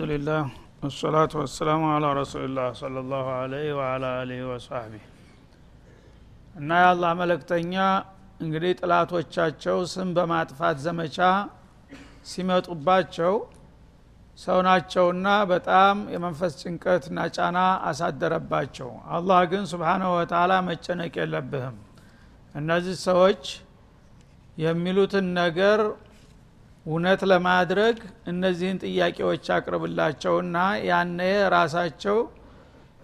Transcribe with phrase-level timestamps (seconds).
[0.00, 0.44] ብስሚላህ ወልሐምዱሊላህ
[0.82, 5.02] ወሰላቱ ወሰላሙ አላ ረሱልላህ ሰለ ላሁ አለይህ ወአላ አሊህ ወሳህቢህ
[6.54, 7.74] እና የአላህ መለክተኛ
[8.40, 11.18] እንግዲህ ጥላቶቻቸው ስም በማጥፋት ዘመቻ
[12.30, 13.34] ሲመጡባቸው
[14.38, 17.58] ሰው ናቸውና በጣም የመንፈስ ጭንቀትና ጫና
[17.90, 21.76] አሳደረባቸው። አላህ ግን ስብሓናሁ ወተላ መጨነቅ የለብህም።
[22.54, 23.44] እነዚህ ሰዎች
[24.58, 25.80] የሚሉትን ነገር
[26.86, 27.96] እውነት ለማድረግ
[28.30, 30.56] እነዚህን ጥያቄዎች አቅርብላቸውና
[30.88, 31.20] ያነ
[31.54, 32.18] ራሳቸው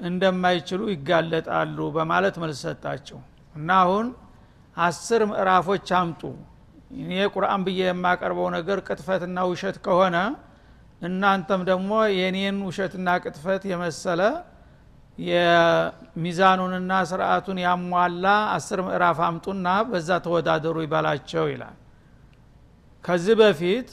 [0.00, 3.18] እንደማይችሉ ይጋለጣሉ በማለት መልስ ሰጣቸው።
[3.54, 4.06] እና አሁን
[4.76, 6.22] አስር ምዕራፎች አምጡ።
[6.96, 10.16] እኔ ቁርአን ብዬ የማቀርበው ነገር ቅጥፈትና ውሸት ከሆነ
[11.02, 14.20] እናንተም ደግሞ የኔን ውሸትና ቅጥፈት የመሰለ
[15.28, 21.76] የሚዛኑንና ስርአቱን ያሟላ አስር ምዕራፍ አምጡና በዛ ተወዳደሩ ይባላቸው ይላል
[23.06, 23.88] ከዚህ በፊት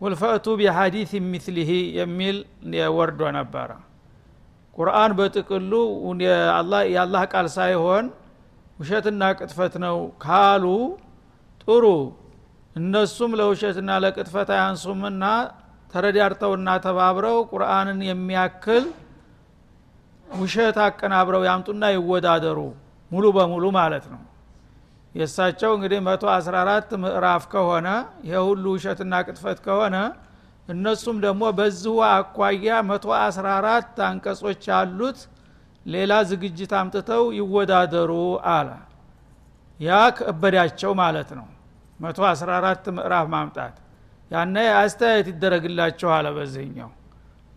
[0.00, 2.36] ቁልፈእቱ ቢሐዲት ሚትሊሂ የሚል
[2.96, 3.70] ወርዶ ነበረ።
[4.78, 5.72] ቁርአን በጥቅሉ
[6.88, 8.04] የአላህ ቃል ሳይሆን
[8.78, 10.64] ውሸትና ቅጥፈት ነው ካሉ
[11.64, 11.84] ጥሩ
[12.76, 15.24] እነሱም ለውሸትና ለቅጥፈት አያንሱምና
[15.92, 18.84] ተረዳርተውና ተባብረው ቁርአንን የሚያክል
[20.26, 22.58] ውሸት አቀናብረው ያምጡና ይወዳደሩ
[23.10, 24.22] ሙሉ በሙሉ ማለት ነው
[25.14, 27.88] የእሳቸው እንግዲህ መቶ አስራ አራት ምዕራፍ ከሆነ
[28.24, 29.96] ይሄ ሁሉ ውሸትና ቅጥፈት ከሆነ
[30.68, 35.18] እነሱም ደግሞ በዚሁ አኳያ መቶ አስራ አራት አንቀጾች ያሉት
[35.86, 38.12] ሌላ ዝግጅት አምጥተው ይወዳደሩ
[38.52, 38.68] አለ።
[39.80, 41.46] ያ ከበዳቸው ማለት ነው።
[42.00, 43.74] መቶ አስራ አራት ምዕራፍ ማምጣት።
[44.30, 46.90] ያነ አስተያየት ይደረግላቸው አለ በዚህኛው።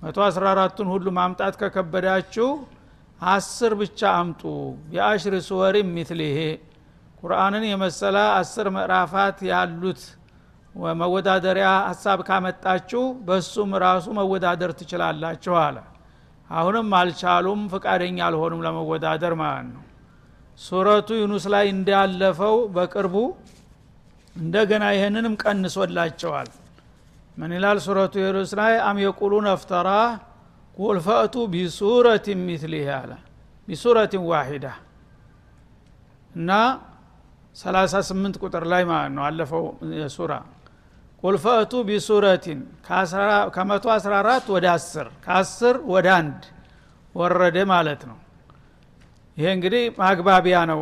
[0.01, 2.49] መቶ አስራ አራቱን ሁሉ ማምጣት ከከበዳችሁ
[3.27, 4.41] አስር ብቻ አምጡ።
[4.95, 6.39] بعشر سور مثله
[7.23, 10.01] ቁርአንን የመሰለ አስር ምዕራፋት ያሉት
[10.95, 15.77] መወዳደሪያ ሀሳብ ካመጣችሁ በሱም ራሱ መወዳደር ትችላላችሁ አለ።
[16.49, 19.83] አሁንም አልቻሉም ፍቃደኛ አልሆኑም ለመወዳደር ማለት ነው።
[20.59, 23.15] ሱረቱ ዩኑስ ላይ እንዳለፈው በቅርቡ
[24.35, 26.49] እንደገና ይህንንም ቀንሶላቸዋል።
[27.37, 28.73] ምን ይላል ሱረቱ ዩኑስ ላይ?
[28.87, 29.89] أم يقولون افتراه
[30.77, 33.11] ቁል ፈእቱ ቢሱረትን ሚትሊህ አለ።
[33.67, 34.65] ቢሱረትን ዋሂዳ
[36.35, 36.51] እና
[37.57, 39.63] 38 ቁጥር ላይ ማለት ነው አለፈው
[40.15, 40.33] ሱራ
[41.23, 42.59] ቁል ፈእቱ ቢሱረቲን
[43.55, 46.41] ከመቶ 14 ወደ 10 ከ10 ወደ አንድ
[47.15, 48.17] ወረደ ማለት ነው።
[49.37, 50.81] ይሄ እንግዲህ ማግባቢያ ነው።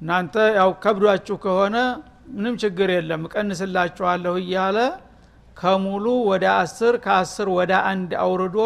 [0.00, 1.76] እናንተ ያው ከብዷችሁ ከሆነ
[2.34, 4.78] ምንም ችግር የለም እቀንስላችኋለሁ እያለ
[5.56, 8.58] ከሙሉ ወደ አስር ከአስር ወደ አንድ አውርዶ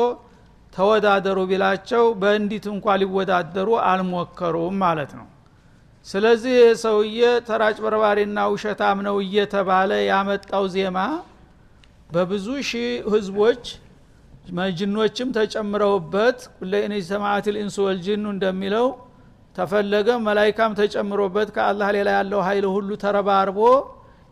[0.73, 5.27] ተወዳደሩ ቢላቸው በእንዲት እንኳ ሊወዳደሩ አልሞከሩም ማለት ነው
[6.09, 10.99] ስለዚህ ይህ ሰውዬ ተራጭ በርባሪና ውሸታም ነው እየተባለ ያመጣው ዜማ
[12.11, 13.65] በብዙ ሺህ ህዝቦች
[14.79, 18.87] ጅኖችም ተጨምረውበት ኩለኢን ሰማዓት ልኢንሱ ወልጅኑ እንደሚለው
[19.57, 23.59] ተፈለገ። መላይካም ተጨምሮበት ከአላህ ሌላ ያለው ኃይል ሁሉ ተረባርቦ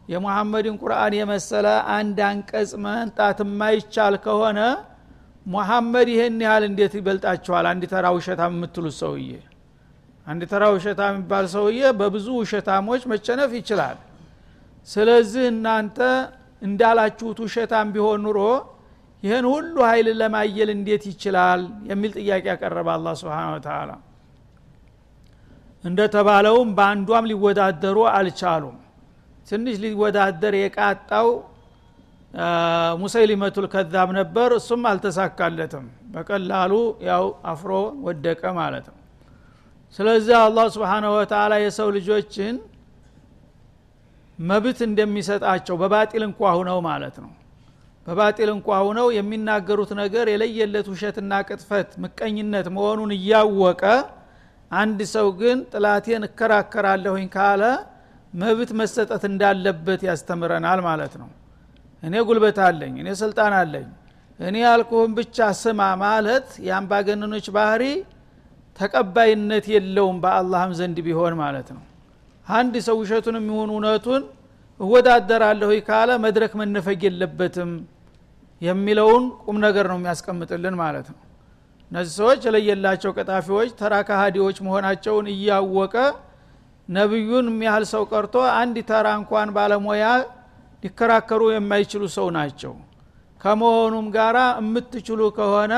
[0.08, 1.66] የሙሐመድን ቁርአን የመሰለ
[1.96, 4.60] አንድ አንቀጽ መንጣት የማይቻል ከሆነ
[5.46, 7.66] ሙሐመድ ይህን ያህል እንዴት ይበልጣችኋል?
[7.72, 9.28] አንድ ተራ ውሸታም የምትሉት ሰውዬ
[10.26, 13.98] አንድ ተራ ውሸታም የሚባል ሰውዬ በብዙ ውሸታሞች መቸነፍ ይችላል።
[14.88, 15.98] ስለዚህ እናንተ
[16.62, 18.40] እንዳላችሁት ውሸታም ቢሆን ኑሮ
[19.22, 21.60] ይህን ሁሉ ኃይል ለማየል እንዴት ይችላል?
[21.90, 23.34] የሚል ጥያቄ ያቀረበ አላ ስብን
[23.66, 23.90] ተላ
[25.84, 28.76] እንደተባለውም በአንዷም ሊወዳደሩ አልቻሉም።
[29.48, 31.28] ትንሽ ሊወዳደር የቃጣው
[33.02, 35.84] ሙሰይሊመቱል ከዛብ ነበር። እሱም አልተሳካለትም።
[36.14, 36.72] በቀላሉ
[37.08, 37.70] ያው አፍሮ
[38.06, 38.95] ወደቀ ማለት ነው
[39.94, 42.54] ስለዚህ አላህ ስብሓንሁ ወተላ የሰው ልጆችን
[44.38, 47.30] መብት እንደሚሰጣቸው በባጢል እንኳ ሁነው ማለት ነው።
[48.06, 53.82] በባጢል እንኳ ሁነው የሚናገሩት ነገር የለየለት ውሸትና ቅጥፈት ምቀኝነት መሆኑን እያወቀ
[54.70, 57.62] አንድ ሰው ግን ጥላቴን እከራከራለሁኝ ካለ
[58.34, 61.28] መብት መሰጠት እንዳለበት ያስተምረናል ማለት ነው።
[62.02, 63.86] እኔ ጉልበት አለኝ እኔ ስልጣን አለኝ
[64.40, 67.82] እኔ ያልኩህን ብቻ ስማ ማለት የአምባገነኖች ባህሪ
[68.76, 71.82] ተቀባይነት የለውም በአላህም ዘንድ ቢሆን ማለት ነው።
[72.46, 74.22] አንድ ሰው ውሸቱን የሚሆን እውነቱን
[74.80, 77.70] እወዳደራለሁ ካለ መድረክ መነፈግ የለበትም
[78.60, 81.18] የሚለውን ቁም ነገር ነው የሚያስቀምጥልን ማለት ነው።
[81.90, 85.94] እነዚህ ሰዎች የለየላቸው ቀጣፊዎች ተራ ካሃዲዎች መሆናቸውን እያወቀ
[86.88, 90.06] ነቢዩን የሚያህል ሰው ቀርቶ አንድ ተራ እንኳን ባለሙያ
[90.82, 92.72] ሊከራከሩ የማይችሉ ሰው ናቸው።
[93.40, 95.74] ከመሆኑም ጋር የምትችሉ ከሆነ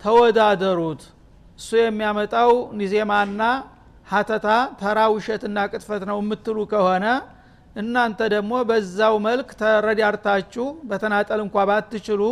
[0.00, 1.02] ተወዳደሩት
[1.62, 3.42] እሱ የሚያመጣው ኒዜማና
[4.06, 4.46] ሀተታ
[4.80, 7.04] ተራ ውሸትና ቅጥፈት ነው የምትሉ ከሆነ
[7.76, 12.22] እናንተ ደግሞ በዛው መልክ ተረዳርታችሁ በተናጠል እንኳ ባትችሉ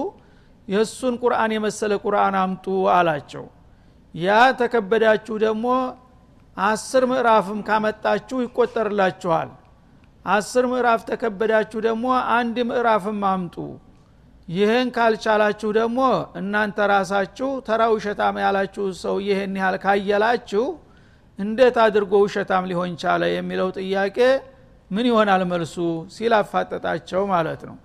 [0.69, 2.67] የእሱን ቁርአን የመሰለ ቁርአን አምጡ
[2.97, 3.45] አላቸው።
[4.15, 4.29] ያ
[4.61, 5.67] ተከበዳችሁ ደግሞ
[6.57, 9.51] አስር ምዕራፍም ካመጣችሁ ይቆጠርላችኋል።
[10.29, 12.07] አስር ምዕራፍ ተከበዳችሁ ደግሞ
[12.37, 13.57] አንድ ምዕራፍም አምጡ
[14.51, 15.99] ይህን ካልቻላችሁ ደግሞ
[16.41, 20.65] እናንተ ራሳችሁ ተራ ውሸታም ያላችሁ ሰው ይህን ያህል ካየላችሁ
[21.39, 24.19] እንዴት አድርጎ ውሸታም ሊሆን ቻለ የሚለው ጥያቄ
[24.91, 25.77] ምን ይሆናል መልሱ
[26.15, 27.77] ሲል አፋጠጣቸው ማለት ነው።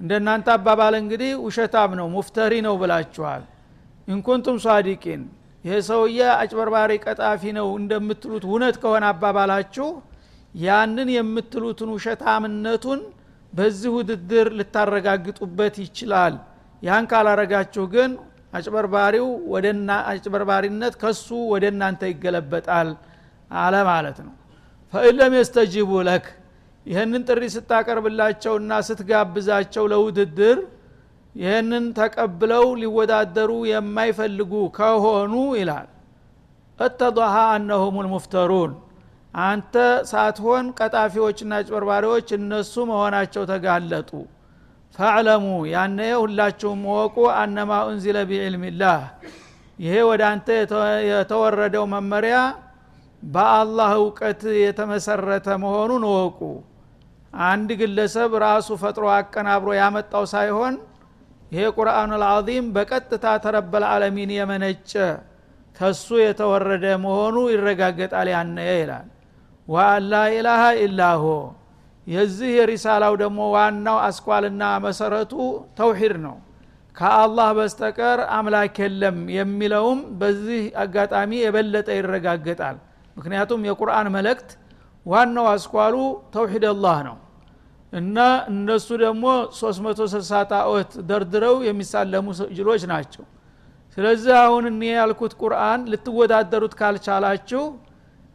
[0.00, 3.42] እንደናንተ አባባል እንግዲህ ውሸታም ነው ሙፍተሪ ነው ብላችኋል።
[4.08, 5.22] ኢንኩንቱም ሷዲቂን
[5.64, 9.86] ይህ ሰውዬ አጭበርባሪ ቀጣፊ ነው እንደምትሉት እውነት ከሆነ አባባላችሁ
[10.60, 13.00] ያንን የምትሉትን ውሸታምነቱን
[13.54, 16.34] በዚህ ውድድር ልታረጋግጡበት ይችላል።
[16.82, 18.10] ያን ካላረጋችሁ ግን
[18.52, 22.88] አጭበርባሪው ወደና አጭበርባሪነት ከሱ ወደ እናንተ ይገለበጣል
[23.58, 24.34] አለ ማለት ነው።
[24.92, 26.26] ፈኢለም የስተጂቡ ለክ
[26.86, 30.58] ይህንን ጥሪ ስታቀርብላቸውና ስትጋብዛቸው ለውድድር
[31.34, 35.88] ይህንን ተቀብለው ሊወዳደሩ የማይፈልጉ ከሆኑ ይላል።
[36.78, 38.72] እተضሃ አነሁም ልሙፍተሩን
[39.34, 39.74] አንተ
[40.10, 44.10] ሳትሆን ቀጣፊዎችና አጭበርባሪዎች እነሱ መሆናቸው ተጋለጡ።
[44.94, 49.00] ፈዕለሙ ያነ ሁላችሁም ወቁ አነማ ኡንዚለ ቢዕልሚላህ።
[49.78, 50.48] ይሄ ወደ አንተ
[51.10, 52.36] የተወረደው መመሪያ
[53.22, 56.40] በአላህ እውቀት የተመሰረተ መሆኑን ወቁ
[57.44, 60.74] አንድ ግለሰብ ራሱ ፈጥሮ አቀናብሮ ያመጣው ሳይሆን
[61.52, 64.92] ይሄ ቁርአኑ ልዓዚም በቀጥታ ተረበል ዓለሚን የመነጨ
[65.76, 69.08] ከሱ የተወረደ መሆኑ ይረጋገጣል ያነየ ይላል
[69.68, 71.24] ወአን ላ ኢላሃ ኢላሆ
[72.06, 75.32] የዚህ የሪሳላው ደግሞ ዋናው አስኳልና መሰረቱ
[75.78, 76.34] ተውሂድ ነው።
[76.96, 82.76] ከአላህ በስተቀር አምላክ የለም የሚለውም በዚህ አጋጣሚ የበለጠ ይረጋገጣል።
[83.16, 84.50] ምክንያቱም የቁርአን መልእክት
[85.06, 85.94] ዋናው አስኳሉ
[86.34, 87.16] ተውሂድ አላህ ነው።
[87.92, 88.18] እና
[88.50, 89.24] እነሱ ደግሞ
[89.56, 92.26] 360 ጣዖት ደርድረው የሚሳለሙ
[92.56, 93.24] ጅሎች ናቸው።
[93.96, 97.62] ስለዚህ አሁን እኔ ያልኩት ቁርአን ልትወዳደሩት ካልቻላችሁ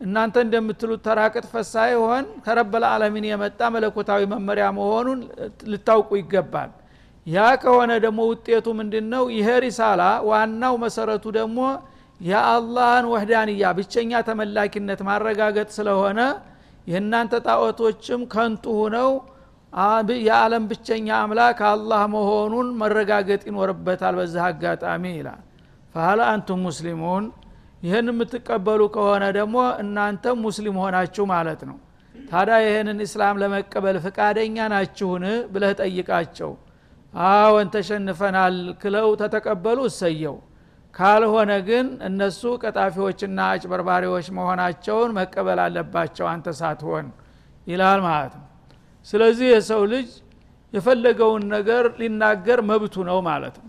[0.01, 5.19] እናንተ እንደምትሉት ተራ ቅጥፈት ሳይሆን ከረበል ዓለሚን የመጣ መለኮታዊ መመሪያ መሆኑን
[5.71, 6.69] ልታውቁ ይገባል።
[7.27, 11.59] ያ ከሆነ ደግሞ ውጤቱ ምንድን ነው ይሄ ሪሳላ ዋናው መሰረቱ ደግሞ
[12.21, 16.19] የአላህን ወህዳንያ ብቸኛ ተመላኪነት ማረጋገጥ ስለሆነ
[16.87, 19.11] የእናንተ ጣዖቶችም ከንቱ ሁነው
[20.25, 25.41] የዓለም ብቸኛ አምላክ አላህ መሆኑን መረጋገጥ ይኖርበታል በዚህ አጋጣሚ ይላል።
[25.95, 27.25] ፈሀል አንቱም ሙስሊሙን
[27.83, 31.77] ይህን የምትቀበሉ ከሆነ ደግሞ እናንተም ሙስሊም ሆናችሁ ማለት ነው።
[32.15, 35.23] ታዲያ ይህንን እስላም ለመቀበል ፍቃደኛ ናችሁን
[35.53, 36.51] ብለህ ጠይቃቸው።
[37.13, 40.35] አዎን ተሸንፈናል ክለው ተተቀበሉ እሰየው
[40.93, 47.07] ካልሆነ ግን እነሱ ቀጣፊዎችና አጭበርባሪዎች መሆናቸውን መቀበል አለባቸው አንተ ሳትሆን
[47.67, 48.45] ይላል ማለት ነው።
[49.07, 50.09] ስለዚህ የሰው ልጅ
[50.73, 53.67] የፈለገውን ነገር ሊናገር መብቱ ነው ማለት ነው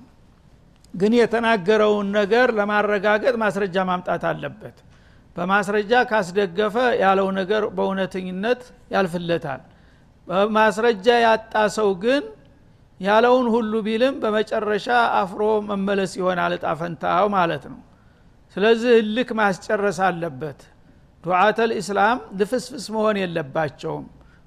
[0.95, 4.77] ግን የተናገረውን ነገር ለማረጋገጥ ማስረጃ ማምጣት አለበት።
[5.37, 8.63] በማስረጃ ካስደገፈ ያለው ነገር በእውነተኝነት
[8.95, 9.61] ያልፍለታል።
[10.29, 12.23] በማስረጃ ያጣ ሰው ግን
[13.01, 14.87] ያለውን ሁሉ ቢልም በመጨረሻ
[15.21, 16.65] አፍሮ መመለስ ይሆናል እጣ
[17.37, 17.81] ማለት ነው።
[18.57, 20.61] ስለዚህ እልክ ማስጨረስ አለበት።
[21.25, 24.05] ዱዓተል ኢስላም ልፍስፍስ መሆን የለባቸውም።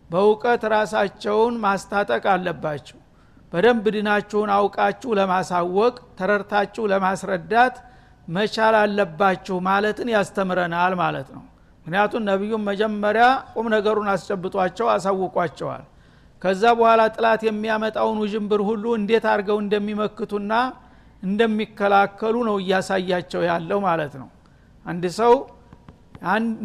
[0.09, 2.97] በእውቀት ራሳቸውን ማስታጠቅ አለባቸው
[3.53, 7.75] በደንብ ድናችሁን አውቃችሁ ለማሳወቅ ተረድታችሁ ለማስረዳት
[8.27, 11.43] መቻል አለባችሁ ማለትን ያስተምረናል ማለት ነው።
[11.85, 15.83] ምክንያቱም ነቢዩም መጀመሪያ ቁም ነገሩን አስጨብጧቸው አሳውቋቸዋል።
[16.41, 20.53] ከዛ በኋላ ጥላት የሚያመጣውን ውዥንብር ሁሉ እንዴት አድርገው እንደሚመክቱና
[21.23, 24.29] እንደሚከላከሉ ነው እያሳያቸው ያለው ማለት ነው።
[24.85, 25.33] አንድ ሰው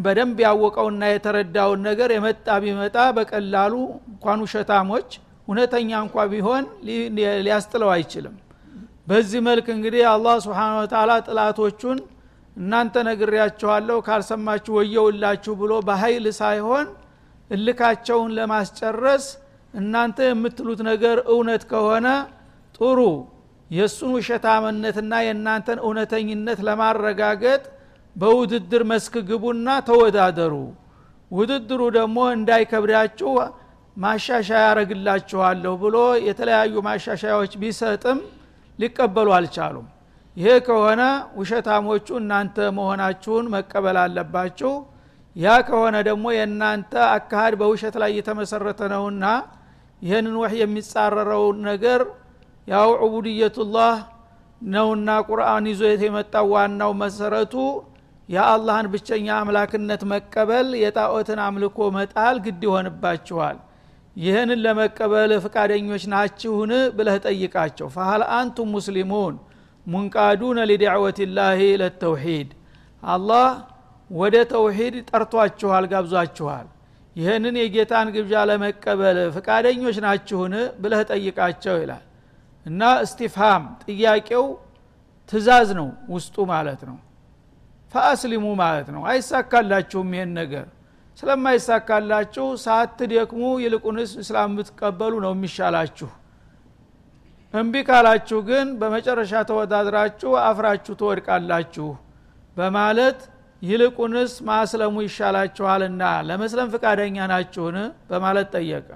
[0.04, 3.74] በደንብ ያወቀውና የተረዳውን ነገር የመጣ ቢመጣ በቀላሉ
[4.10, 5.08] እንኳን ውሸታሞች
[5.48, 6.64] እውነተኛ እንኳ ቢሆን
[7.44, 8.34] ሊያስጥለው አይችልም።
[9.08, 11.98] በዚህ መልክ እንግዲህ አላህ ስብሓን ወተላ ጥላቶቹን
[12.56, 16.86] እናንተ ነግሬያችኋለሁ ካልሰማችሁ ወየውላችሁ ብሎ በኃይል ሳይሆን
[17.50, 19.24] እልካቸውን ለማስጨረስ
[19.74, 22.06] እናንተ የምትሉት ነገር እውነት ከሆነ
[22.74, 22.98] ጥሩ
[23.70, 27.62] የእሱን ውሸታምነትና የእናንተን እውነተኝነት ለማረጋገጥ
[28.16, 30.54] በውድድር መስክ ግቡና ተወዳደሩ።
[31.30, 33.32] ውድድሩ ደግሞ እንዳይከብዳችሁ
[33.98, 38.18] ማሻሻያ ያረግላችኋለሁ ብሎ የተለያዩ ማሻሻያዎች ቢሰጥም
[38.78, 39.86] ሊቀበሉ አልቻሉም።
[40.36, 41.02] ይሄ ከሆነ
[41.38, 44.72] ውሸታሞቹ እናንተ መሆናችሁን መቀበል አለባችሁ።
[45.36, 49.24] ያ ከሆነ ደግሞ የእናንተ አካሃድ በውሸት ላይ የተመሰረተ ነውና
[50.02, 52.00] ይህንን ወህ የሚጻረረውን ነገር
[52.68, 53.94] ያው ዑቡድየቱላህ
[54.68, 57.54] ነውና ቁርአን ይዞ የመጣው ዋናው መሰረቱ
[58.28, 63.58] የአላህን ብቸኛ አምላክነት መቀበል የጣዖትን አምልኮ መጣል ግድ ይሆንባችኋል
[64.16, 69.34] ይህንን ለመቀበል ፍቃደኞች ናችሁን ብለህ ጠይቃቸው። ፈሀል አንቱም ሙስሊሙን
[69.86, 72.48] ሙንቃዱነ ሊዳዕወት ላህ ለተውሒድ
[73.02, 73.46] አላህ
[74.10, 76.66] ወደ ተውሒድ ጠርቷችኋል ጋብዟችኋል።
[77.16, 82.04] ይህንን የጌታን ግብዣ ለመቀበል ፍቃደኞች ናችሁን ብለህ ጠይቃቸው ይላል።
[82.66, 84.44] እና እስቲፍሃም ጥያቄው
[85.32, 86.98] ትእዛዝ ነው ውስጡ ማለት ነው።
[87.94, 90.66] ፈአስሊሙ ማለት ነው። አይሳካላችሁም ይህን ነገር
[91.18, 96.08] ስለማይሳካላችሁ ሳትደክሙ ይልቁንስ እስላም ብትቀበሉ ነው የሚሻላችሁ።
[97.54, 101.88] እምቢ ካላችሁ ግን በመጨረሻ ተወዳድራችሁ አፍራችሁ ትወድቃላችሁ
[102.56, 103.20] በማለት
[103.62, 107.76] ይልቁንስ ማስለሙ ይሻላችኋልና ለመስለም ፍቃደኛ ናችሁን?
[108.10, 108.88] በማለት ጠየቀ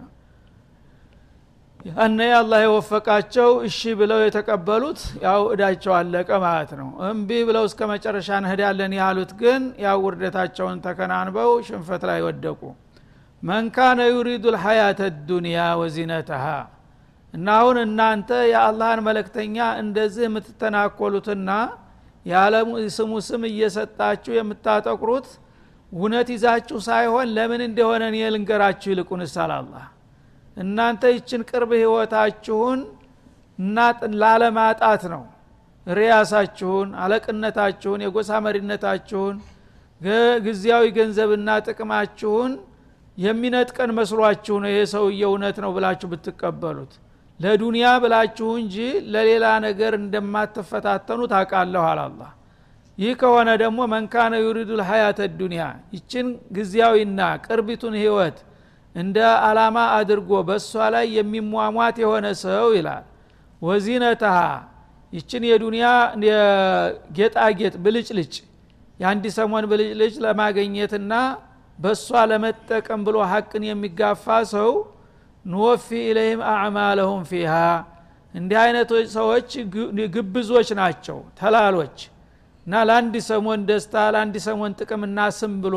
[1.85, 8.29] ያነ አላህ የወፈቃቸው እሺ ብለው የተቀበሉት ያው እዳቸው አለቀ ማለት ነው። እምቢ ብለው እስከ መጨረሻ
[8.41, 12.61] እንሄዳለን ያሉት ግን ያው ውርደታቸውን ተከናንበው ሽንፈት ላይ ወደቁ።
[13.43, 16.45] መንካነ ዩሪዱ ልሐያተ ዱንያ ወዚነተሃ።
[17.35, 21.51] እና አሁን እናንተ የአላህን መለክተኛ እንደዚህ የምትተናኮሉትና
[22.27, 25.29] የዓለሙ ስሙ ስም እየሰጣችሁ የምታጠቁሩት
[25.93, 29.87] እውነት ይዛችሁ ሳይሆን ለምን እንደሆነ እኔ ልንገራችሁ ይልቁንስ አላላህ
[30.57, 32.81] እናንተ ይችን ቅርብ ህይወታችሁን
[34.23, 35.23] ላለማጣት ነው።
[35.87, 39.37] ሪያሳችሁን አለቅነታችሁን የጎሳ መሪነታችሁን
[40.45, 42.53] ጊዜያዊ ገንዘብና ጥቅማችሁን
[43.19, 46.93] የሚነጥቀን መስሏችሁ ነው ይሄ ሰውዬ እውነት ነው ብላችሁ ብትቀበሉት።
[47.41, 48.77] ለዱንያ ብላችሁ እንጂ
[49.13, 52.21] ለሌላ ነገር እንደማትፈታተኑ ታቃለሁ አላላ
[52.99, 55.63] ይህ ከሆነ ደግሞ መንካነ ዩሪዱ ልሀያተ ዱንያ
[55.95, 58.39] ይችን ጊዜያዊና ቅርቢቱን ህይወት
[58.95, 63.05] እንደ አላማ አድርጎ በእሷ ላይ የሚሟሟት የሆነ ሰው ይላል።
[63.63, 64.37] ወዚነተሃ
[65.13, 65.87] ይችን የዱንያ
[67.19, 68.35] ጌጣጌጥ ብልጭልጭ
[69.01, 71.13] የአንድ ሰሞን ብልጭልጭ ለማገኘትና
[71.79, 74.71] በእሷ ለመጠቀም ብሎ ሀቅን የሚጋፋ ሰው
[75.45, 77.53] ንወፊ ኢለይህም አዕማለሁም ፊሃ።
[78.35, 79.49] እንዲህ አይነቶች ሰዎች
[80.17, 81.97] ግብዞች ናቸው ተላሎች።
[82.67, 85.77] እና ለአንድ ሰሞን ደስታ ለአንድ ሰሞን ጥቅምና ስም ብሎ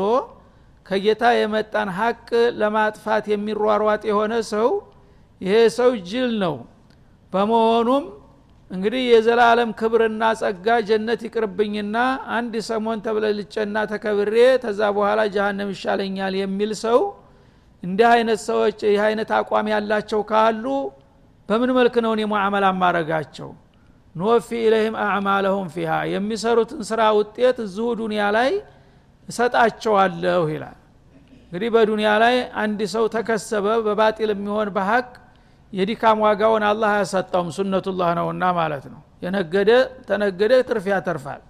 [0.86, 2.28] ከጌታ የመጣን ሀቅ
[2.60, 4.68] ለማጥፋት የሚሯሯጥ የሆነ ሰው
[5.40, 6.54] ይሄ ሰው ጅል ነው።
[7.32, 8.04] በመሆኑም
[8.70, 11.96] እንግዲህ የዘላለም ክብርና ጸጋ ጀነት ይቅርብኝና
[12.36, 16.98] አንድ ሰሞን ተብለልጨና ተከብሬ ተዛ በኋላ ጀሃነም ይሻለኛል የሚል ሰው
[17.82, 20.64] እንዲህ አይነት ሰዎች ይህ አይነት አቋም ያላቸው ካሉ
[21.48, 23.50] በምን መልክ ነው እኔ ሙዓመላ ማረጋቸው
[24.14, 28.50] ኖፊ ኢለህም አዕማለሁም ፊሃ የሚሰሩትን ስራ ውጤት እዚሁ ዱኒያ ላይ
[29.28, 30.76] እሰጣቸዋለሁ ይላል።
[31.42, 35.06] እንግዲህ በዱንያ ላይ አንድ ሰው ተከሰበ በባጢል የሚሆን በሀቅ
[35.72, 39.70] የዲካም ዋጋውን አላህ አያሰጠውም ሱነቱላህ ነውና ማለት ነው። የነገደ
[40.08, 41.42] ተነገደ ትርፍ ያተርፋል።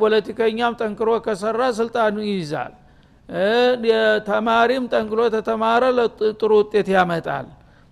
[0.00, 2.72] ፖለቲከኛም ጠንክሮ ከሰራ ስልጣኑ ይይዛል።
[4.28, 5.82] ተማሪም ጠንክሮ ተተማረ
[6.40, 7.46] ጥሩ ውጤት ያመጣል።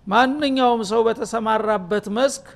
[0.07, 2.47] ማንኛውም ሰው በተሰማራበት መስክ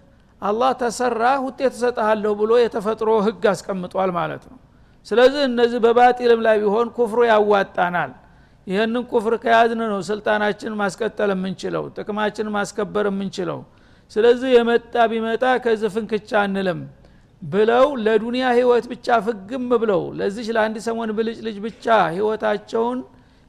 [0.42, 4.58] አላህ ተሰራ ውጤት እሰጠሃለሁ ብሎ የተፈጥሮ ህግ አስቀምጧል ማለት ነው
[5.06, 8.10] ስለዚህ እነዚህ በባጢልም ላይ ቢሆን ኩፍሩ ያዋጣናል።
[8.66, 13.60] ይህንን ኩፍር ከያዝን ነው ስልጣናችን ማስቀጠል የምንችለው ጥቅማችን ማስከበር የምንችለው።
[14.12, 16.80] ስለዚህ የመጣ ቢመጣ ከዚህ ፍንክቻ አንልም
[17.42, 22.98] ብለው ለዱንያ ህይወት ብቻ ፍግም ብለው ለዚች ለአንድ ሰሞን ብልጭ ልጅ ብቻ ህይወታቸውን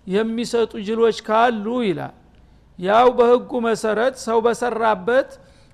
[0.08, 2.16] የሚሰጡ ጅሎች ካሉ ይላል።
[2.80, 5.30] ያው በህጉ መሰረት ሰው በሰራበት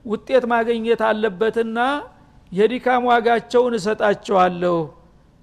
[0.06, 1.80] ውጤት ማግኘት አለበትና
[2.52, 4.76] የዲካም ዋጋቸውን እሰጣቸዋለሁ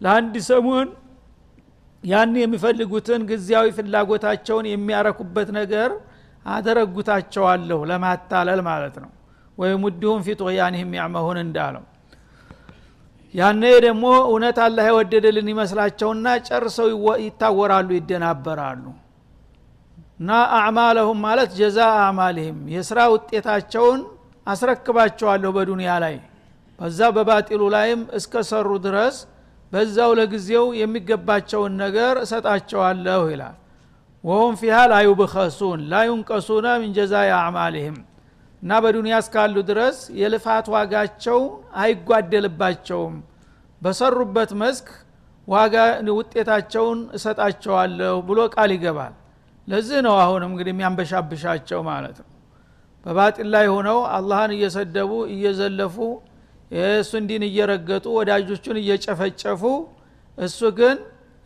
[0.01, 0.89] ለአንድ ሰሞን
[2.03, 5.91] ያን የሚፈልጉትን ጊዜያዊ ፍላጎታቸውን የሚያረኩበት ነገር
[6.47, 9.11] አደረጉታቸዋለሁ ለማታለል ማለት ነው።
[9.59, 11.85] ወይም ውድሁም ፊት ወያንህም ያመሁን እንዳለው።
[13.35, 16.89] ያኔ ደግሞ እውነት አላህ የወደደልን ይመስላቸውና ጨርሰው
[17.25, 18.85] ይታወራሉ ይደናበራሉ።
[20.21, 24.01] እና አዕማለሁም ማለት ጀዛ አዕማልህም የስራ ውጤታቸውን
[24.47, 26.17] አስረክባቸዋለሁ በዱንያ ላይ።
[26.79, 29.17] በዛ በባጢሉ ላይም እስከሰሩ ድረስ
[29.73, 33.57] በዛው ለጊዜው የሚገባቸውን ነገር እሰጣቸዋለሁ ይላል።
[34.25, 37.97] ወሁም ፊሃ ላዩብኸሱን ላዩንቀሱነ ምን ጀዛ አዕማልህም
[38.63, 41.41] እና በዱንያ እስካሉ ድረስ የልፋት ዋጋቸው
[41.83, 43.17] አይጓደልባቸውም።
[43.83, 44.87] በሰሩበት መስክ
[45.49, 45.75] ዋጋ
[46.13, 49.13] ውጤታቸውን እሰጣቸዋለሁ ብሎ ቃል ይገባል።
[49.69, 52.29] ለዚህ ነው አሁንም እንግዲህ የሚያንበሻብሻቸው ማለት ነው።
[53.07, 55.97] በባጢል ላይ ሆነው አላህን እየሰደቡ እየዘለፉ
[56.71, 59.63] የእሱን ዲን እየረገጡ ወዳጆቹን እየጨፈጨፉ
[60.39, 60.97] እሱ ግን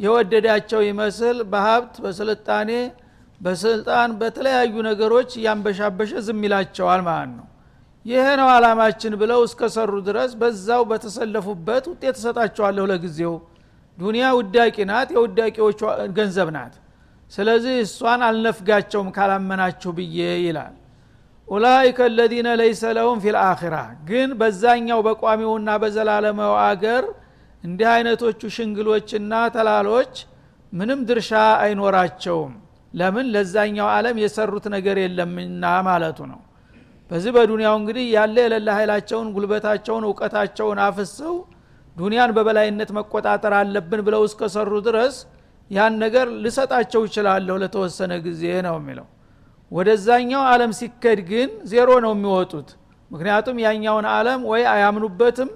[0.00, 2.71] የወደዳቸው ይመስል በሀብት በስልጣኔ
[3.41, 7.47] በስልጣን በተለያዩ ነገሮች እያንበሻበሸ ዝም ይላቸዋል ማለት ነው።
[8.07, 13.35] ይሄ ነው አላማችን ብለው እስከሰሩ ድረስ በዛው በተሰለፉበት ውጤት እሰጣቸዋለሁ ለጊዜው።
[13.99, 15.81] ዱኒያ ውዳቂ ናት የውዳቂዎቹ
[16.17, 16.75] ገንዘብ ናት።
[17.33, 20.77] ስለዚህ እሷን አልነፍጋቸውም ካላመናችሁ ብዬ ይላል
[21.50, 23.76] ኡላይከ አለዚነ ለይሰ ለሁም ፊ ልአኪራ
[24.09, 27.04] ግን በዛኛው በቋሚውና በዘላለማው አገር
[27.64, 30.12] እንዲህ አይነቶቹ ሽንግሎችና ተላሎች
[30.73, 31.30] ምንም ድርሻ
[31.64, 32.52] አይኖራቸውም።
[32.95, 33.26] ለምን?
[33.35, 36.40] ለዛኛው ዓለም የሰሩት ነገር የለምና ማለቱ ነው።
[37.11, 41.35] በዚህ በዱንያው እንግዲህ ያለ የሌለ ኃይላቸውን ጉልበታቸውን እውቀታቸውን አፍሰው
[41.97, 45.16] ዱንያን በበላይነት መቆጣጠር አለብን ብለው እስከሰሩ ድረስ
[45.71, 49.07] ያን ነገር ልሰጣቸው ይችላለሁ ለተወሰነ ጊዜ ነው የሚለው
[49.73, 52.69] ወደዛኛው ዓለም ሲከድ ግን ዜሮ ነው የሚወጡት።
[53.11, 55.50] ምክንያቱም ያኛውን ዓለም ወይ አያምኑበትም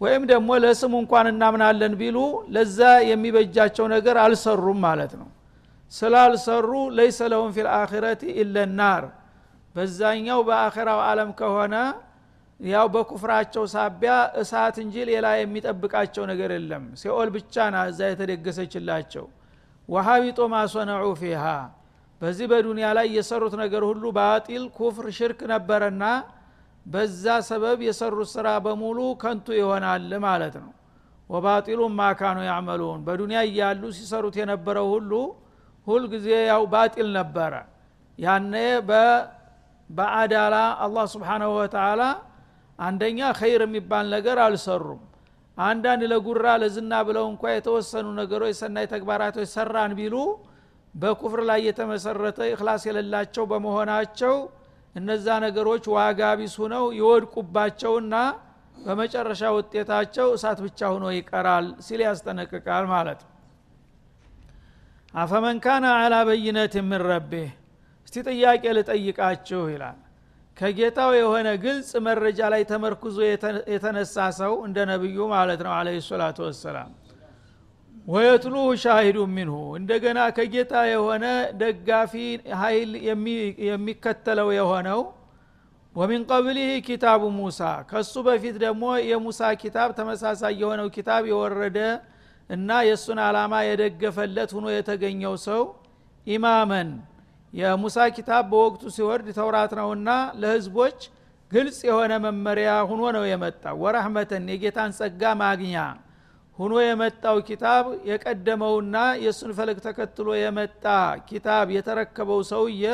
[0.00, 2.18] ወይም ደግሞ ለስሙ እንኳን እናምናለን ቢሉ
[2.54, 2.78] ለዛ
[3.10, 5.28] የሚበጃቸው ነገር አልሰሩም ማለት ነው።
[5.92, 9.04] ስላልሰሩ ለይሰ ለሁም ፊ ልአኪረቲ ኢለናር
[9.74, 11.74] በዛኛው በአኸራው ዓለም ከሆነ
[12.60, 19.26] ያው በኩፍራቸው ሳቢያ እሳት እንጂ ሌላ የሚጠብቃቸው ነገር የለም። ሲኦል ብቻ ና እዛ የተደገሰችላቸው።
[19.88, 21.44] ወሀቢጦ ማሶነዑ ፊሃ
[22.20, 26.04] በዚህ በዱንያ ላይ የሰሩት ነገር ሁሉ ባጢል ኩፍር ሽርክ ነበረና
[26.86, 30.70] በዛ ሰበብ የሰሩት ስራ በሙሉ ከንቱ ይሆናል ማለት ነው።
[31.30, 35.12] ወባጢሉ ማካኑ ያዕመሉን። በዱንያ እያሉ ሲሰሩት የነበረው ሁሉ
[35.86, 37.52] ሁልጊዜ ያው ባጢል ነበረ።
[38.18, 38.54] ያነ
[39.90, 42.02] በአዳላ አላህ ስብሓናሁ ወተላ
[42.78, 45.00] አንደኛ ኸይር የሚባል ነገር አልሰሩም።
[45.58, 50.16] አንዳንድ ለጉራ ለዝና ብለው እንኳ የተወሰኑ ነገሮች ሰናይ ተግባራቶች ሰራን ቢሉ
[50.98, 54.34] በኩፍር ላይ የተመሰረተ እክላስ የሌላቸው በመሆናቸው
[54.94, 58.14] እነዛ ነገሮች ዋጋ ቢስ ሁነው ይወድቁባቸውና
[58.78, 63.20] በመጨረሻ ውጤታቸው እሳት ብቻ ሁኖ ይቀራል ሲል ያስጠነቅቃል ማለት
[65.14, 67.48] አፈመን ካነ አላ በይነት ምን ረቤህ
[68.06, 69.98] እስቲ ጥያቄ ልጠይቃችሁ ይላል።
[70.56, 73.18] ከጌታው የሆነ ግልጽ መረጃ ላይ ተመርኩዞ
[73.72, 76.90] የተነሳ ሰው እንደ ነቢዩ ማለት ነው አለ ሰላቱ ወሰላም
[78.08, 81.24] ወየትሉሁ ሻሂዱ ሚንሁ። እንደገና ከጌታ የሆነ
[81.60, 82.12] ደጋፊ
[82.60, 82.92] ኃይል
[83.66, 85.00] የሚከተለው የሆነው
[85.94, 91.78] ወሚን ቀብሊህ ኪታቡ ሙሳ። ከሱ በፊት ደግሞ የሙሳ ኪታብ ተመሳሳይ የሆነው ኪታብ የወረደ
[92.50, 95.62] እና የእሱን አላማ የደገፈለት ሁኖ የተገኘው ሰው
[96.26, 96.90] ኢማመን።
[97.52, 100.08] የሙሳ ኪታብ በወቅቱ ሲወርድ ተውራት ነውና
[100.40, 100.98] ለህዝቦች
[101.52, 105.76] ግልጽ የሆነ መመሪያ ሁኖ ነው የመጣው። ወረህመተን የጌታን ጸጋ ማግኛ
[106.58, 108.94] ሁኖ የመጣው ኪታብ የቀደመውና
[109.24, 110.84] የእሱን ፈለግ ተከትሎ የመጣ
[111.28, 112.84] ኪታብ የተረከበው ሰውየ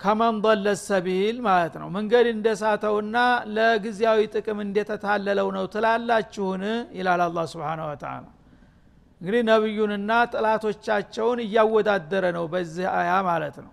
[0.00, 3.16] ከመን ضለ ሰቢል ማለት ነው። መንገድ እንደሳተውና
[3.56, 6.62] ለጊዜያዊ ጥቅም እንደተታለለው ነው ትላላችሁን?
[6.98, 8.14] ይላል አላ ስብን ወተላ
[9.20, 13.72] እንግዲህ ነቢዩንና ጥላቶቻቸውን እያወዳደረ ነው በዚህ አያ ማለት ነው።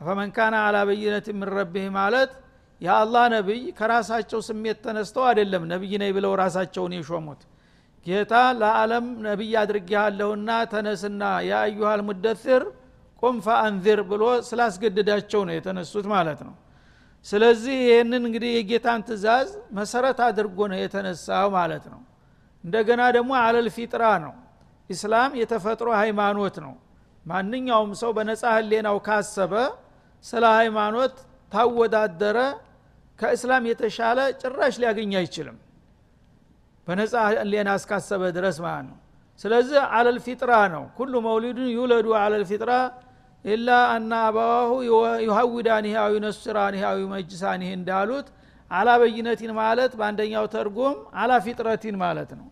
[0.00, 2.30] አፈመን ካነ አላ በይነት ምን ረቢህ ማለት
[2.80, 7.40] የአላህ ነቢይ ከራሳቸው ስሜት ተነስተው አይደለም ነቢይ ነኝ ብለው ራሳቸውን የሾሙት።
[8.06, 12.62] ጌታ ለዓለም ነቢይ አድርጌሃለሁና ተነስና የአዩሃል ሙደትር
[13.22, 16.54] ቁም ፈአንዚር ብሎ ስላስገደዳቸው ነው የተነሱት ማለት ነው።
[17.26, 22.00] ስለዚህ ይህንን እንግዲህ የጌታን ትእዛዝ መሰረት አድርጎ ነው የተነሳው ማለት ነው።
[22.64, 24.34] እንደገና ደግሞ አለል ፊጥራ ነው።
[24.90, 26.74] ኢስላም የተፈጥሮ ሃይማኖት ነው።
[27.26, 29.52] ማንኛውም ሰው በነጻ ህሌናው ካሰበ
[30.24, 31.16] ስለ ሃይማኖት
[31.52, 32.38] ታወዳደረ
[33.18, 35.56] ከእስላም የተሻለ ጭራሽ ሊያገኝ አይችልም።
[36.86, 38.98] በነጻ ህሌና እስካሰበ ድረስ ማለት ነው።
[39.40, 42.70] ስለዚህ አለል ፊጥራ ነው። ኩሉ መውሊዱን ዩለዱ አለል ፊጥራ
[43.44, 44.70] ኢላ አና አባዋሁ
[45.26, 48.26] ዩሀዊዳኒህ አዊ ነስራኒህ አዊ መጅሳኒህ እንዳሉት
[48.70, 52.48] አላ በይነቲን ማለት በአንደኛው ተርጎም አላ ፊጥረቲን ማለት ነው።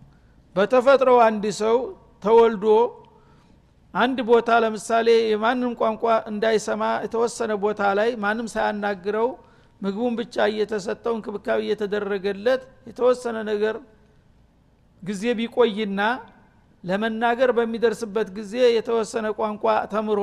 [0.57, 1.77] በተፈጥሮ አንድ ሰው
[2.25, 2.67] ተወልዶ
[3.95, 9.29] አንድ ቦታ ለምሳሌ የማንም ቋንቋ እንዳይሰማ የተወሰነ ቦታ ላይ ማንም ሳያናግረው
[9.81, 13.77] ምግቡን ብቻ እየተሰጠው እንክብካቤ እየተደረገለት የተወሰነ ነገር
[15.03, 16.01] ጊዜ ቢቆይና
[16.85, 20.21] ለመናገር በሚደርስበት ጊዜ የተወሰነ ቋንቋ ተምሮ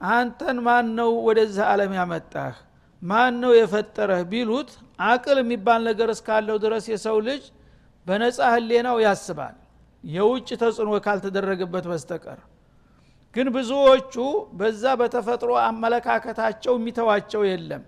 [0.00, 2.54] አንተን ማን ነው ወደዚህ ዓለም ያመጣህ?
[3.02, 4.22] ማን ነው የፈጠረህ?
[4.32, 4.70] ቢሉት
[5.06, 7.42] አቅል የሚባል ነገር እስካለው ድረስ የሰው ልጅ
[8.06, 9.54] በነጻ ህሌናው ያስባል።
[10.04, 12.40] የውጭ ተጽዕኖ ካልተደረገበት በስተቀር።
[13.36, 14.14] ግን ብዙዎቹ
[14.58, 17.82] በዛ በተፈጥሮ አመለካከታቸው የሚተዋቸው የለም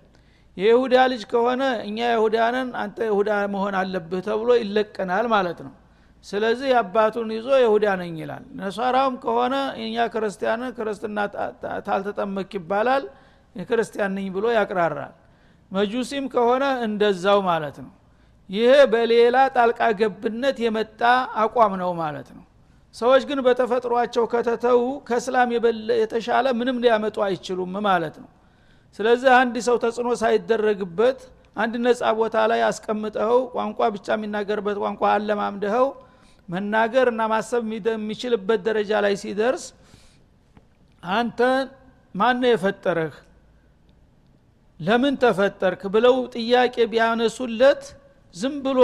[0.56, 5.72] የይሁዳ ልጅ ከሆነ እኛ ይሁዳንን አንተ ይሁዳ መሆን አለብህ ተብሎ ይለቀናል ማለት ነው።
[6.24, 11.18] ስለዚህ አባቱን ይዞ ይሁዳ ነኝ ይላል። ነሷራውም ከሆነ እኛ ክርስቲያን ክርስትና
[11.86, 13.04] ታልተጠመክ ይባላል
[13.56, 15.12] የክርስቲያን ነኝ ብሎ ያቅራራል።
[15.70, 17.92] መጁሲም ከሆነ እንደዛው ማለት ነው።
[18.48, 21.00] ይሄ በሌላ ጣልቃ ገብነት የመጣ
[21.42, 22.44] አቋም ነው ማለት ነው።
[22.94, 25.52] ሰዎች ግን በተፈጥሯቸው ከተተዉ ከእስላም
[26.02, 28.28] የተሻለ ምንም ሊያመጡ አይችሉም ማለት ነው
[28.98, 31.20] ስለዚህ አንድ ሰው ተጽዕኖ ሳይደረግበት
[31.56, 35.86] አንድ ነጻ ቦታ ላይ አስቀምጠኸው ቋንቋ ብቻ የሚናገርበት ቋንቋ አለማምደኸው
[36.48, 39.64] መናገር እና ማሰብ የሚችልበት ደረጃ ላይ ሲደርስ
[41.02, 41.40] አንተ
[42.14, 43.14] ማን ነው የፈጠረህ?
[44.80, 45.82] ለምን ተፈጠርክ?
[45.94, 47.82] ብለው ጥያቄ ቢያነሱለት
[48.36, 48.80] ዝም ብሎ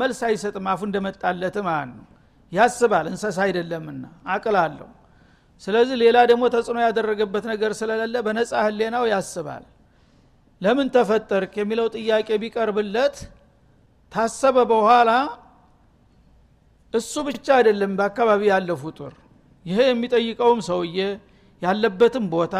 [0.00, 2.04] መልስ አይሰጥም። አፉ እንደመጣለት ማለት ነው።
[2.52, 4.88] ያስባል። እንሰሳ አይደለምና። አቅል አለው
[5.62, 9.64] ስለዚህ ሌላ ደግሞ ተጽዕኖ ያደረገበት ነገር ስለሌለ በነጻ ህሌናው ያስባል።
[10.60, 13.16] ለምን ተፈጠርክ የሚለው ጥያቄ ቢቀርብለት
[14.12, 15.10] ታሰበ በኋላ
[16.94, 19.12] እሱ ብቻ አይደለም በአካባቢ ያለ ፍጡር
[19.66, 20.98] ይሄ የሚጠይቀውም ሰውዬ
[21.62, 22.56] ያለበትም ቦታ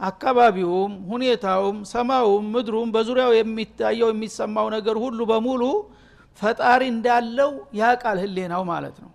[0.00, 5.62] አካባቢውም ሁኔታውም ሰማውም ምድሩም በዙሪያው የሚታየው የሚሰማው ነገር ሁሉ በሙሉ
[6.38, 9.10] ፈጣሪ እንዳለው ያቃል ህሌናው ማለት ነው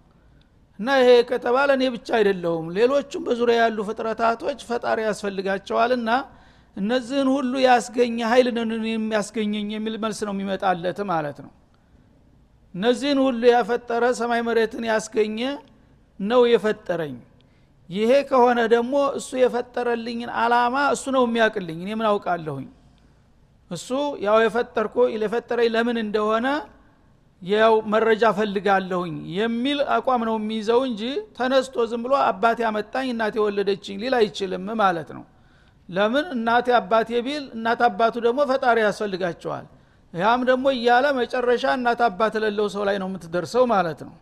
[0.80, 6.10] እና ይሄ ከተባለ እኔ ብቻ አይደለሁም። ሌሎቹም በዙሪያ ያሉ ፍጥረታቶች ፈጣሪ ያስፈልጋቸዋልና
[6.78, 8.48] እነዚህን ሁሉ ያስገኘ ሀይል
[8.90, 11.52] የሚያስገኘኝ የሚል መልስ ነው የሚመጣለት ማለት ነው።
[12.76, 15.40] እነዚህን ሁሉ ያፈጠረ ሰማይ መሬትን ያስገኘ
[16.20, 17.16] ነው የፈጠረኝ።
[17.90, 22.68] ይሄ ከሆነ ደግሞ እሱ የፈጠረልኝን አላማ እሱ ነው የሚያውቅልኝ። እኔ ምን አውቃለሁኝ?
[23.72, 23.88] እሱ
[24.26, 26.48] ያው የፈጠርኮ የፈጠረኝ ለምን እንደሆነ
[27.42, 31.02] ያው መረጃ ፈልጋለሁኝ የሚል አቋም ነው የሚይዘው እንጂ
[31.38, 35.24] ተነስቶ ዝም ብሎ አባቴ አመጣኝ እናቴ ወለደችኝ ሊል አይችልም ማለት ነው።
[35.90, 36.26] ለምን?
[36.36, 39.66] እናቴ አባቴ ቢል እናት አባቱ ደግሞ ፈጣሪ ያስፈልጋቸዋል።
[40.14, 44.14] ያም ደግሞ እያለ መጨረሻ እናት አባት ለለው ሰው ላይ ነው የምትደርሰው ማለት ነው።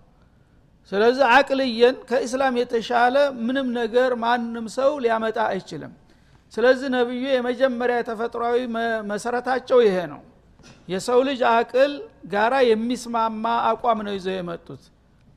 [0.91, 5.93] ስለዚህ አቅልየን ከእስላም የተሻለ ምንም ነገር ማንም ሰው ሊያመጣ አይችልም።
[6.53, 8.59] ስለዚህ ነቢዩ የመጀመሪያ የተፈጥሯዊ
[9.11, 10.21] መሰረታቸው ይሄ ነው
[10.87, 11.93] የሰው ልጅ አቅል
[12.33, 14.83] ጋራ የሚስማማ አቋም ነው ይዘው የመጡት።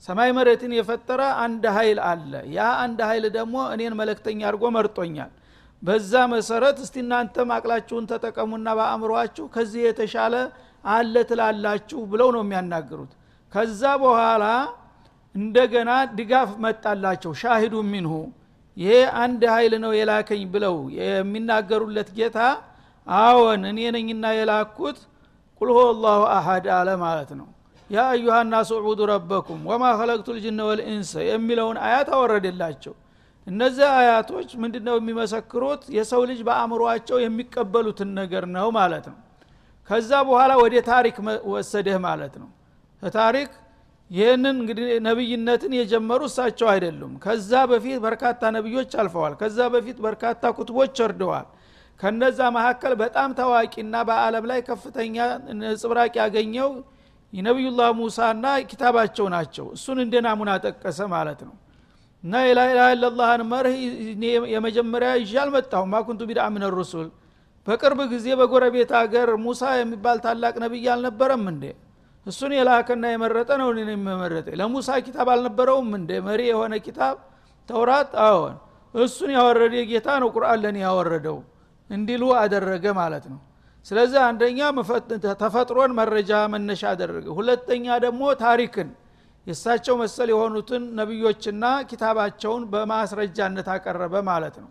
[0.04, 5.30] ሰማይ መሬትን የፈጠረ አንድ ኃይል አለ። ያ አንድ ኃይል ደግሞ እኔን መለክተኛ አድርጎ መርጦኛል።
[5.82, 10.34] በዛ መሰረት እስቲ እናንተም አቅላችሁን ተጠቀሙና በአእምሯችሁ ከዚህ የተሻለ
[10.88, 13.12] አለ ትላላችሁ ብለው ነው የሚያናግሩት።
[13.52, 14.44] ከዛ በኋላ
[15.34, 18.12] እንደገና ድጋፍ መጣላቸው። ሻሂዱ ሚንሁ
[18.76, 22.38] ይሄ አንድ ኃይል ነው የላከኝ ብለው የሚናገሩለት ጌታ
[23.06, 24.98] አዎን እኔ ነኝና የላኩት
[25.60, 27.48] ቁል ሆ አላሁ አሀድ አለ ማለት ነው።
[27.90, 32.94] ያ አዩሃ ናሱ ዕቡዱ ረበኩም ወማ ከለቅቱ ልጅነ ወልኢንሰ የሚለውን አያት አወረደላቸው።
[33.46, 35.82] እነዚህ አያቶች ምንድነው የሚመሰክሩት?
[35.96, 39.18] የሰው ልጅ በአእምሯቸው የሚቀበሉትን ነገር ነው ማለት ነው።
[39.90, 41.16] ከዛ በኋላ ወደ ታሪክ
[41.52, 42.48] ወሰደህ ማለት ነው።
[43.02, 43.50] ታሪክ
[44.10, 50.94] ይህንን እንግዲህ ነብይነትን የጀመሩ እሳቸው አይደሉም። ከዛ በፊት በርካታ ነቢዮች አልፈዋል። ከዛ በፊት በርካታ ኩትቦች
[51.04, 51.46] ወርደዋል
[52.00, 55.16] ከነዛ መካከል በጣም ታዋቂና በአለም ላይ ከፍተኛ
[55.80, 56.70] ጽብራቅ ያገኘው
[57.32, 61.54] የነቢዩላህ ሙሳና ኪታባቸው ናቸው። እሱን እንደ ናሙና ጠቀሰ ማለት ነው።
[62.24, 63.76] እና የላኢላሃ ኢለላህን መርህ
[64.54, 67.08] የመጀመሪያ ይዤ አልመጣሁም። ማኩንቱ ቢድአ ምን ሩሱል።
[67.66, 71.64] በቅርብ ጊዜ በጎረቤት ሀገር ሙሳ የሚባል ታላቅ ነቢይ አልነበረም እንዴ?
[72.26, 77.16] እሱን የላከና የመረጠ ነው እኔን የመረጠ ለሙሳ ኪታብ አልነበረውም እንደ መሪ የሆነ ኪታብ
[77.68, 78.10] ተውራት?
[78.24, 78.56] አዎን።
[78.94, 81.38] እሱን ያወረደ ጌታ ነው ቁርአን ለኔ ያወረደው
[81.90, 83.40] እንዲሉ አደረገ ማለት ነው።
[83.86, 84.58] ስለዚህ አንደኛ
[85.40, 88.88] ተፈጥሮን መረጃ መነሻ አደረገ። ሁለተኛ ደግሞ ታሪክን።
[89.46, 94.70] የእሳቸው መሰል የሆኑትን ነቢዮችና ኪታባቸውን በማስረጃነት አቀረበ ማለት ነው።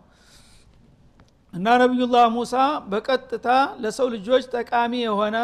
[1.54, 2.54] እና ነቢዩላህ ሙሳ
[2.90, 3.48] በቀጥታ
[3.82, 5.36] ለሰው ልጆች ጠቃሚ የሆነ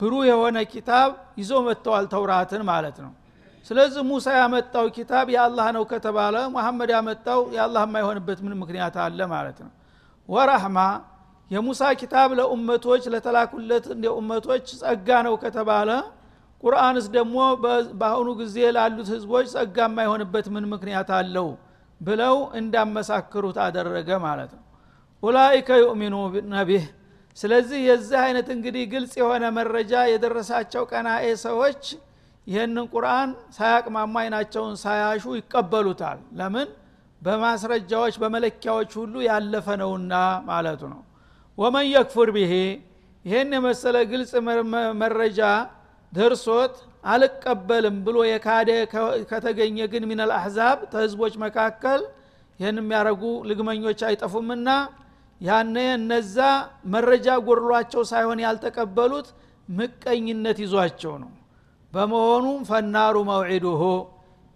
[0.00, 3.12] ብሩህ የሆነ ኪታብ ይዞ መጥተዋል ተውራትን ማለት ነው።
[3.66, 9.58] ስለዚህ ሙሳ ያመጣው ኪታብ የአላህ ነው ከተባለ መሐመድ ያመጣው የአላህ የማይሆንበት ምን ምክንያት አለ ማለት
[9.64, 9.70] ነው
[10.28, 10.78] ወራህማ
[11.50, 15.90] የሙሳ ኪታብ ለኡመቶች ለተላኩለት ኡመቶች ጸጋ ነው ከተባለ
[16.62, 17.36] ቁርአንስ ደግሞ
[18.00, 21.48] በአሁኑ ጊዜ ላሉት ህዝቦች ጸጋ የማይሆንበት ምን ምክንያት አለው?
[22.00, 24.62] ብለው እንዳመሳክሩት አደረገ ማለት ነው።
[25.22, 26.14] ኡላይከ ዩእሚኑ
[26.54, 26.84] ነቢህ
[27.36, 31.82] ስለዚህ የዚህ አይነት እንግዲህ ግልጽ የሆነ መረጃ የደረሳቸው ቀናኤ ሰዎች
[32.46, 36.68] ይህንን ቁርአን ሳያቅማሙ አይናቸውን ሳያሹ ይቀበሉታል። ለምን
[37.22, 40.14] በማስረጃዎች በመለኪያዎች ሁሉ ያለፈ ነውና
[40.48, 41.02] ማለቱ ነው።
[41.58, 42.52] ወመን የክፉር ብሄ
[43.24, 44.32] ይህን የመሰለ ግልጽ
[45.02, 45.40] መረጃ
[46.12, 48.70] ደርሶት አልቀበልም ብሎ የካደ
[49.30, 52.00] ከተገኘ ግን ሚነል አሕዛብ ተህዝቦች መካከል
[52.58, 54.68] ይህን የሚያደረጉ ልግመኞች አይጠፉምና
[55.40, 56.36] ያነ እነዛ
[56.94, 59.28] መረጃ ጎድሏቸው ሳይሆን ያልተቀበሉት
[59.68, 61.30] ምቀኝነት ይዟቸው ነው።
[61.92, 63.82] በመሆኑም ፈናሩ መውዒዱሁ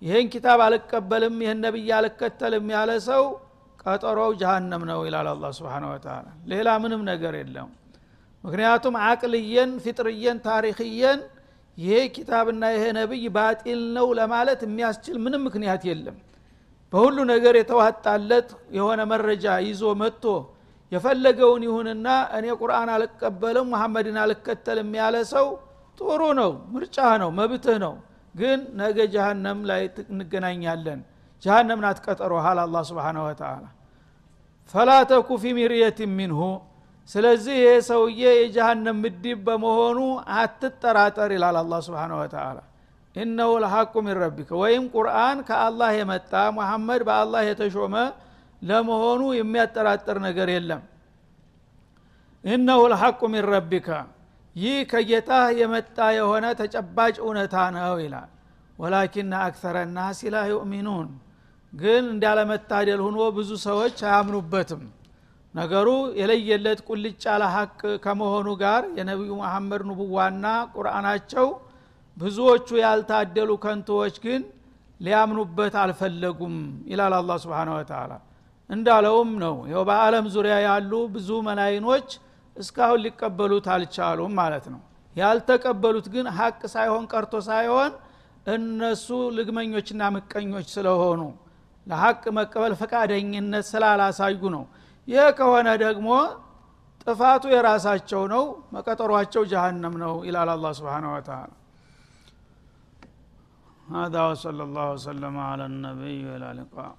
[0.02, 3.24] ይህን ኪታብ አልቀበልም ይህን ነቢይ አልከተልም ያለ ሰው
[3.84, 6.14] ቀጠሮው ጀሃነም ነው ይላል አላ ስብን ወተላ
[6.52, 7.68] ሌላ ምንም ነገር የለም።
[8.44, 11.20] ምክንያቱም አቅልየን ፊጥርየን ታሪክየን
[11.78, 16.16] ይሄ ኪታብና ይሄ ነቢይ ባጢል ነው ለማለት የሚያስችል ምንም ምክንያት የለም።
[16.92, 20.24] በሁሉ ነገር የተዋጣለት የሆነ መረጃ ይዞ መጥቶ
[20.92, 25.46] የፈለገውን ይሁንና እኔ ቁርአን አልቀበልም መሐመድን አልከተልም ያለ ሰው
[25.98, 27.94] ጥሩ ነው ምርጫ ነው መብትህ ነው
[28.36, 31.00] ግን ነገ ጀሃነም ላይ እንገናኛለን።
[31.42, 33.64] ጀሃነም ናት ቀጠሮ ሃል አላ ስብን ወተላ
[34.74, 34.90] ፈላ
[35.36, 36.40] ፊ ሚርየት ሚንሁ።
[37.10, 39.98] ስለዚህ ይህ ሰውዬ የጀሃነም ምድብ በመሆኑ
[40.36, 42.58] አትጠራጠር ይላል አላ ስብን ወተላ
[43.16, 47.94] ኢነሁ ለሐቁ ሚን ረቢከ። ወይም ቁርአን ከአላህ የመጣ ሙሐመድ በአላህ የተሾመ
[48.62, 50.82] ለመሆኑ የሚያጠራጥር ነገር የለም።
[52.44, 53.88] ኢነሁ ለሐቁ ሚን ረቢከ
[54.56, 58.30] ይህ ከጌታ የመጣ የሆነ ተጨባጭ እውነታ ነው ይላል።
[58.78, 61.08] ወላኪና አክተረ ናሲ ላ ዩእሚኑን።
[61.72, 64.82] ግን እንዳለመታደል ሁኖ ብዙ ሰዎች አያምኑበትም።
[65.54, 65.88] ነገሩ
[66.18, 67.70] የለየለት ቁልጭ ያለ ሀቅ
[68.04, 71.46] ከመሆኑ ጋር የነቢዩ መሐመድ ንቡዋና ቁርአናቸው
[72.16, 74.42] ብዙዎቹ ያልታደሉ ከንቶዎች ግን
[75.00, 76.54] ሊያምኑበት አልፈለጉም
[76.90, 78.12] ይላል አላ ስብን ወተላ
[78.70, 82.08] እንዳለውም ነው። ይው በአለም ዙሪያ ያሉ ብዙ መላይኖች
[82.57, 84.81] እስካሁን ሊቀበሉት አልቻሉም ማለት ነው
[85.15, 87.91] ያልተቀበሉት ግን ሀቅ ሳይሆን ቀርቶ ሳይሆን
[88.55, 91.21] እነሱ ልግመኞችና ምቀኞች ስለሆኑ
[91.87, 94.63] ለሀቅ መቀበል ፈቃደኝነት ስላላሳዩ ነው
[95.07, 96.09] ይህ ከሆነ ደግሞ
[97.03, 98.43] ጥፋቱ የራሳቸው ነው
[98.75, 101.41] መቀጠሯቸው ጀሃነም ነው ይላል አላ ስብን ወተላ
[103.87, 106.91] هذا وصلى الله وسلم على النبي والى اللقاء